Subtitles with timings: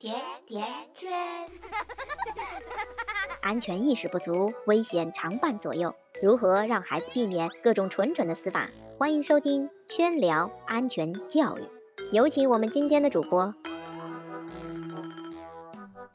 [0.00, 0.14] 甜
[0.46, 1.10] 甜圈，
[3.42, 5.94] 安全意识不足，危险常伴左右。
[6.22, 8.66] 如何让孩子避免各种蠢蠢的死法？
[8.98, 11.60] 欢迎收听《圈聊安全教育》，
[12.12, 13.54] 有请我们今天的主播。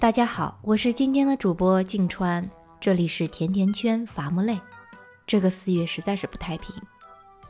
[0.00, 2.50] 大家好，我是今天的主播静川，
[2.80, 4.60] 这里是甜甜圈伐木累。
[5.24, 6.74] 这个四月实在是不太平，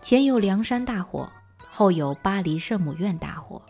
[0.03, 1.33] 前有梁山大火，
[1.71, 3.63] 后有巴黎圣母院大火。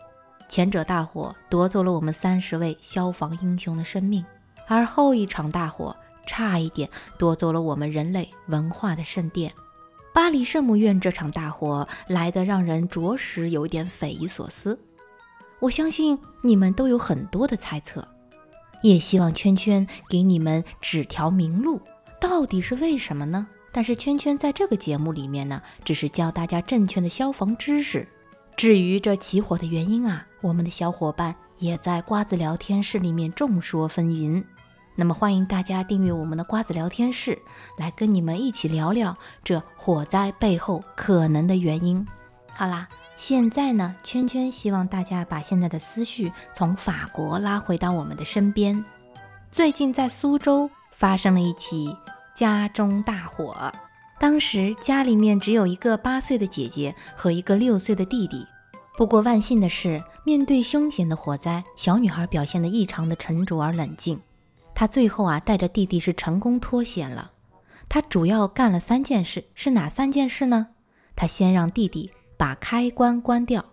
[0.49, 4.25] 前者大火夺走了我们三十位消防英雄的生命，
[4.67, 5.95] 而后一场大火
[6.25, 9.53] 差一点夺走了我们人类文化的圣殿——
[10.11, 10.99] 巴黎圣母院。
[10.99, 14.79] 这场大火来得让人着实有点匪夷所思。
[15.59, 18.07] 我相信你们都有很多的猜测，
[18.81, 21.79] 也希望圈圈给你们指条明路。
[22.19, 23.45] 到底是为什么呢？
[23.71, 28.07] 但是圈圈在这个节目里面呢，只是教大家正确的消防知识。
[28.59, 34.43] 至于这起火的原因啊，我们的小伙伴也在瓜子聊天室里面众说纷纭。
[34.97, 37.39] 那么欢迎大家订阅我们的瓜子聊天室，
[37.77, 42.05] 来跟你们一起聊聊这火灾背后可能的原因。
[42.53, 42.85] 好啦，
[43.15, 48.83] 现在呢，圈圈希望大家把现在的思绪从法国拉回到我们的身边。
[49.49, 51.95] 最近在苏州发生了一起
[52.35, 53.71] 家中大火。
[54.19, 58.45] 当时家里面只有一个八岁的姐姐和一个六岁的弟弟。
[58.97, 64.19] 不过万幸的是，面对凶险的火灾，小女孩表现得异常的沉着而冷静。
[64.75, 67.31] 她最后啊带着弟弟是成功脱险了。
[67.87, 70.67] 她主要干了三件事，是哪三件事呢？
[71.15, 73.63] 她先让弟弟把开关关掉，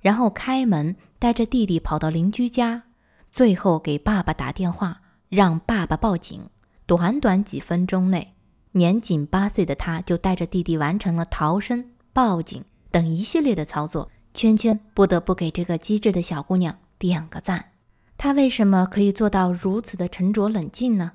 [0.00, 2.84] 然后开门带着弟弟跑到邻居家，
[3.32, 6.48] 最后给爸爸打电话让爸爸报警。
[6.86, 8.35] 短短几分钟内。
[8.76, 14.10] 年仅八岁的他，就带着弟弟完成了逃生、报警等一系列的操作。
[14.34, 17.72] 圈圈不得不给这个机智的小姑娘点个赞。
[18.18, 21.12] 她为什么可以做到如此的沉着冷静呢？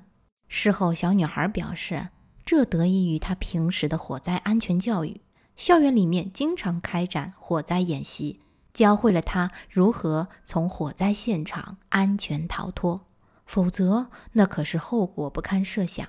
[0.48, 2.08] 事后，小女孩表示，
[2.44, 5.20] 这得益于她平时的火灾安全教育。
[5.54, 8.40] 校园里面经常开展火灾演习，
[8.74, 13.02] 教会了她如何从火灾现场安全逃脱。
[13.46, 16.08] 否则，那可是后果不堪设想。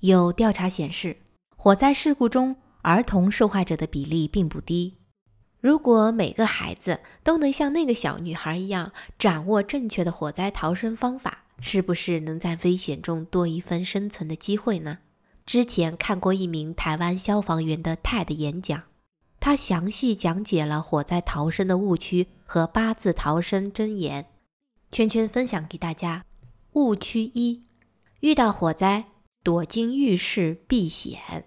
[0.00, 1.18] 有调查显示，
[1.56, 4.96] 火灾事故中儿童受害者的比例并不低。
[5.60, 15.00] 如果每个孩子都能像那个小女孩一样掌握正确的火灾逃生方法，是不是能在危险中多一分生存的机会呢？
[15.44, 18.84] 之前看过一名台湾消防员的 TED 演讲，
[19.38, 24.24] 他详细讲解了火灾逃生的误区和八字逃生箴言，
[24.90, 26.24] 圈圈分享给大家。
[26.72, 27.64] 误区一：
[28.20, 29.04] 遇到火灾。
[29.42, 31.46] 躲进浴室避险。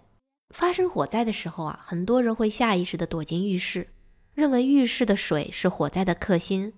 [0.50, 3.90] 发生火灾的时候啊，很多人会下意识地躲进浴室，
[4.34, 6.74] 认为浴室的水是火灾的克星。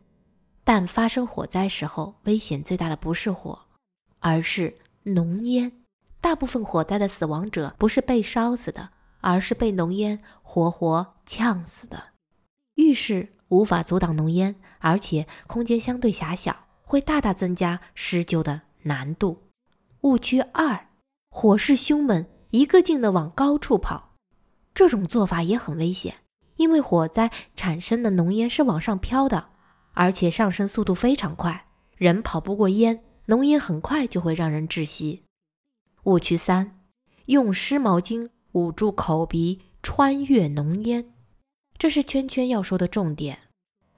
[0.63, 3.67] 但发生火灾时候，危险最大的不是火，
[4.19, 5.71] 而是浓烟。
[6.21, 8.89] 大部分火灾的死亡者不是被烧死的，
[9.21, 12.13] 而是被浓烟活活呛死的。
[12.75, 19.43] 浴室无法阻挡浓烟，而且空间相对狭小，会大大增加施救的难度。
[20.01, 20.84] 误区二。
[21.37, 24.13] 火势凶猛，一个劲地往高处跑，
[24.73, 26.19] 这种做法也很危险，
[26.55, 29.49] 因为火灾产生的浓烟是往上飘的，
[29.91, 35.23] 而且上升速度非常快，人跑不过烟，浓烟很快就会让人窒息。
[36.03, 36.79] 误区三：
[37.25, 41.13] 用湿毛巾捂住口鼻，穿越浓烟，
[41.77, 43.39] 这是圈圈要说的重点。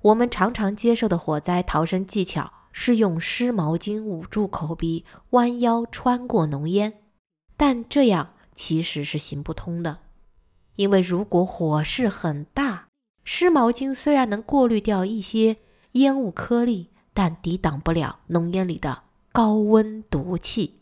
[0.02, 7.04] 我们常常接受的火灾逃生技巧是用湿毛巾捂住口鼻，弯腰穿过浓烟。
[7.58, 9.98] 但这样其实是行不通的，
[10.76, 12.88] 因为如果火势很大，
[13.24, 15.58] 湿毛巾虽然能过滤掉一些
[15.94, 19.02] 烟雾颗粒，但抵挡不了浓烟里的
[19.32, 20.76] 高温毒气。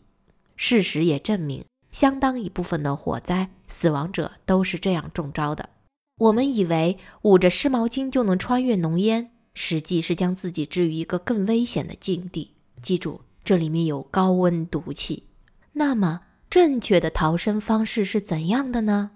[0.54, 5.70] 事实也证明，相当一部分的火灾死亡者都是这样中招的。
[6.18, 12.52] 我们以为捂着湿毛巾就能穿越浓烟，实际是将自己置于一个更危险的境地。
[12.82, 15.24] 记住，这里面有高温毒气。
[15.72, 16.20] 那么。
[16.48, 19.12] 正确的逃生方式是怎样的呢？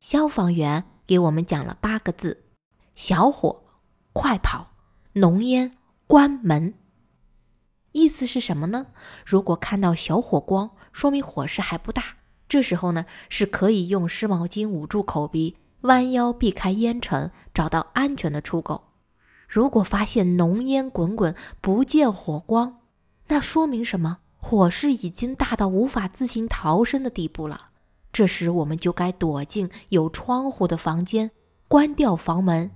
[0.00, 2.44] 消防员给我们讲了八个字：
[2.94, 3.64] 小火，
[4.12, 4.72] 快跑，
[5.14, 5.72] 浓烟，
[6.06, 6.74] 关门。
[7.92, 8.86] 意思是什么呢？
[9.26, 12.16] 如果看到小火光，说明火势还不大，
[12.48, 18.92] 这时候呢是可以用湿毛巾捂住口鼻，弯腰避开烟尘，找到安全的出口。
[19.48, 22.80] 如果发现浓烟滚滚，不见火光，
[23.26, 24.18] 那说明什么？
[24.40, 27.68] 火势已经大到无法自行逃生的地步了，
[28.12, 31.30] 这时我们就该躲进有窗户的房间，
[31.68, 32.70] 关掉房门。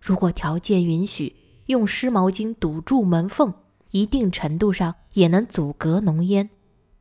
[0.00, 1.36] 如果条件允许，
[1.66, 3.52] 用湿毛巾堵住门缝，
[3.90, 6.48] 一定程度上也能阻隔浓烟，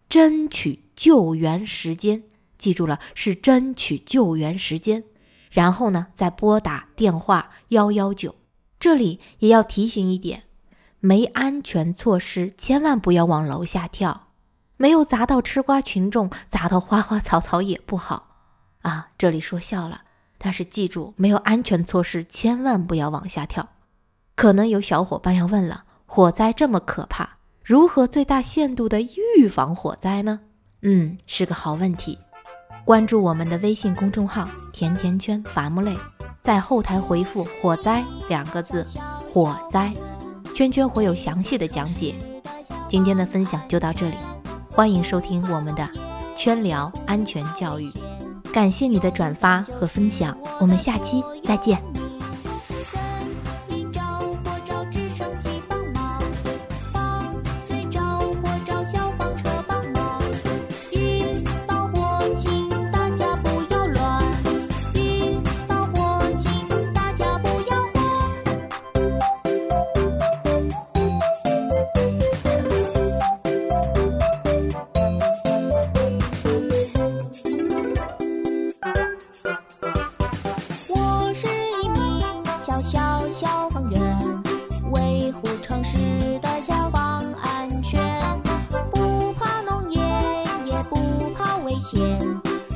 [0.10, 2.24] 争取救援时间。
[2.58, 5.06] 记住了，是争取救援时间。
[5.50, 8.36] 然后呢，再拨打电话幺幺九。
[8.80, 10.44] 这里也要提醒一点，
[11.00, 14.28] 没安全措施，千万不要往楼下跳。
[14.78, 18.28] 没有砸到吃瓜群众，砸到花花草草也不好
[18.82, 19.10] 啊。
[19.18, 20.02] 这里说笑了，
[20.38, 23.68] 但是记住，没有安全措施，千万不要往下跳。
[24.36, 30.40] 可能有小伙伴要问了：火灾这么可怕，如何最大限度的预防火灾呢？
[30.82, 32.18] 嗯，是个好问题。
[32.86, 35.94] 关注我们的微信公众号“甜甜圈伐木累”，
[36.42, 38.88] 在后台回复“火灾”两个字，
[39.30, 39.94] 火灾，
[40.60, 42.14] 圈圈会有详细的讲解。
[42.90, 44.16] 今天的分享就到这里。
[44.70, 45.90] 欢迎收听我们的
[46.36, 47.90] 圈聊安全教育，
[48.52, 51.82] 感谢你的转发和分享，我们下期再见。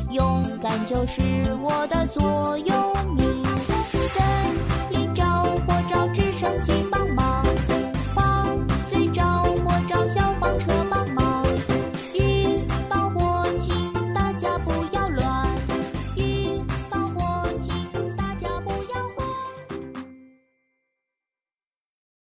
[0.10, 1.21] 勇敢就是
[1.62, 2.93] 我的座右。